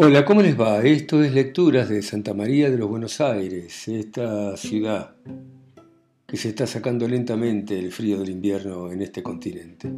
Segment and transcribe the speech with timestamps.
[0.00, 0.80] Hola, ¿cómo les va?
[0.84, 5.16] Esto es Lecturas de Santa María de los Buenos Aires, esta ciudad
[6.24, 9.90] que se está sacando lentamente el frío del invierno en este continente.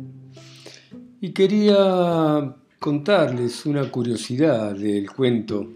[1.21, 5.71] Y quería contarles una curiosidad del cuento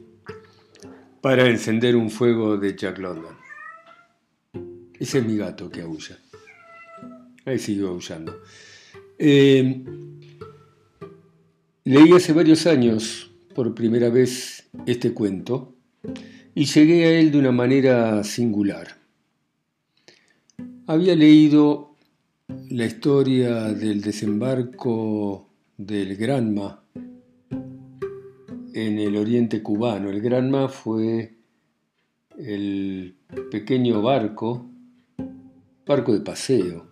[1.20, 3.36] para encender un fuego de Jack London.
[4.98, 6.18] Ese es mi gato que aúlla.
[7.44, 8.40] Ahí sigo aullando.
[9.18, 9.84] Eh,
[11.84, 15.74] leí hace varios años por primera vez este cuento
[16.54, 18.88] y llegué a él de una manera singular.
[20.86, 21.96] Había leído
[22.70, 26.84] la historia del desembarco del Granma
[28.74, 30.10] en el oriente cubano.
[30.10, 31.34] El Granma fue
[32.36, 33.16] el
[33.50, 34.66] pequeño barco,
[35.86, 36.86] barco de paseo,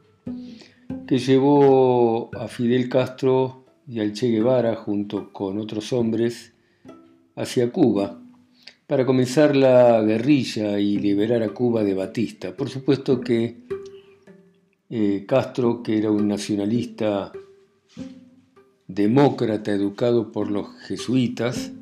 [1.06, 6.51] que llevó a Fidel Castro y al Che Guevara junto con otros hombres
[7.36, 8.22] hacia Cuba
[8.86, 12.54] para comenzar la guerrilla y liberar a Cuba de Batista.
[12.54, 13.56] Por supuesto que
[14.90, 17.32] eh, Castro, que era un nacionalista
[18.86, 21.72] demócrata educado por los jesuitas,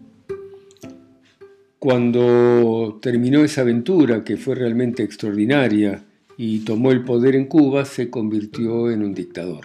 [1.80, 6.04] cuando terminó esa aventura que fue realmente extraordinaria
[6.36, 9.64] y tomó el poder en Cuba, se convirtió en un dictador.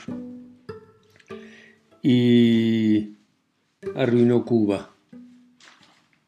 [2.01, 3.11] Y
[3.95, 4.94] arruinó Cuba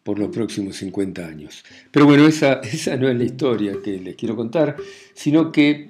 [0.08, 1.66] por los próximos 50 años.
[1.92, 4.78] Pero bueno, esa, esa no es la historia que les quiero contar,
[5.14, 5.90] sino que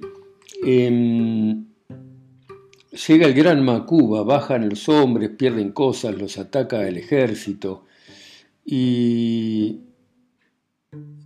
[0.65, 1.67] em,
[3.07, 7.85] llega el Granma a Cuba, bajan los hombres, pierden cosas, los ataca el ejército.
[8.65, 9.81] Y,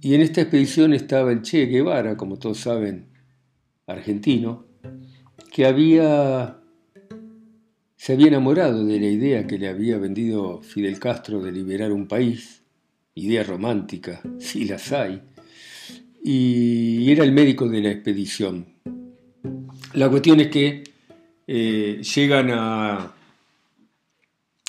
[0.02, 3.06] y en esta expedición estaba el Che Guevara, como todos saben,
[3.88, 4.66] argentino,
[5.50, 6.58] que había
[7.96, 12.08] se había enamorado de la idea que le había vendido Fidel Castro de liberar un
[12.10, 12.61] país
[13.16, 15.22] idea romántica, si las hay,
[16.24, 18.68] y era el médico de la expedición.
[19.94, 20.84] La cuestión es que
[21.48, 23.12] eh, llegan a,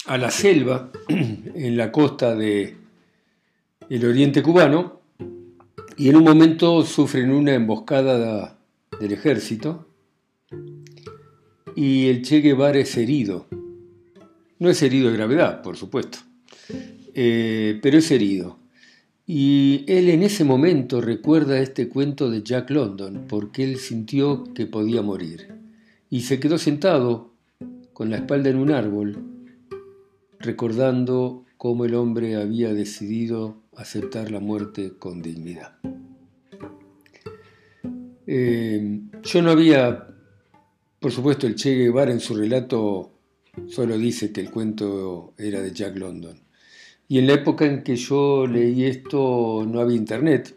[0.06, 2.77] a la selva, en la costa del
[3.89, 5.00] el oriente cubano,
[5.97, 8.59] y en un momento sufren una emboscada
[8.99, 9.87] del ejército,
[11.77, 13.47] y el Che Guevara es herido.
[14.59, 16.19] No es herido de gravedad, por supuesto,
[17.15, 18.59] eh, pero es herido.
[19.27, 24.67] Y él en ese momento recuerda este cuento de Jack London, porque él sintió que
[24.67, 25.49] podía morir.
[26.11, 27.33] Y se quedó sentado,
[27.93, 29.19] con la espalda en un árbol,
[30.39, 35.78] recordando cómo el hombre había decidido aceptar la muerte con dignidad.
[38.27, 40.09] Eh, yo no había,
[40.99, 43.12] por supuesto, el Che Guevara en su relato
[43.69, 46.41] solo dice que el cuento era de Jack London.
[47.12, 50.56] Y en la época en que yo leí esto no había internet,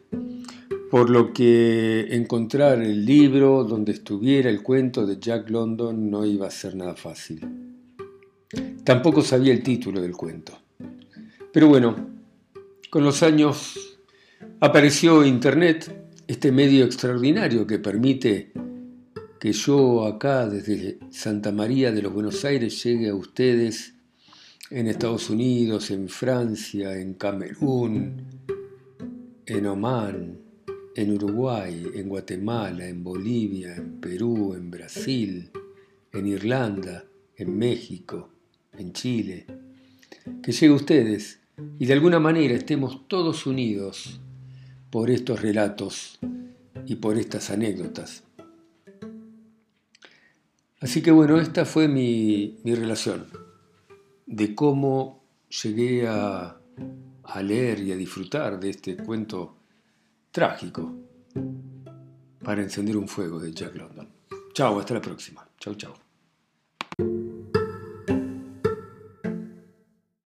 [0.90, 6.48] por lo que encontrar el libro donde estuviera el cuento de Jack London no iba
[6.48, 7.42] a ser nada fácil.
[8.86, 10.58] Tampoco sabía el título del cuento.
[11.52, 11.94] Pero bueno,
[12.90, 14.00] con los años
[14.62, 15.94] apareció Internet,
[16.26, 18.54] este medio extraordinario que permite
[19.42, 23.95] que yo acá desde Santa María de los Buenos Aires llegue a ustedes
[24.72, 28.26] en Estados Unidos, en Francia, en Camerún,
[29.46, 30.40] en Omán,
[30.96, 35.52] en Uruguay, en Guatemala, en Bolivia, en Perú, en Brasil,
[36.12, 37.06] en Irlanda,
[37.36, 38.30] en México,
[38.74, 39.46] en Chile.
[40.42, 41.40] Que llegue a ustedes
[41.78, 44.20] y de alguna manera estemos todos unidos
[44.90, 46.18] por estos relatos
[46.88, 48.24] y por estas anécdotas.
[50.80, 53.45] Así que bueno, esta fue mi, mi relación
[54.26, 56.60] de cómo llegué a,
[57.44, 59.58] leer y a disfrutar de este cuento
[60.32, 60.94] trágico
[62.44, 64.08] para encender un fuego de Jack London.
[64.54, 65.48] Chao, hasta la próxima.
[65.60, 66.05] Chao, chao.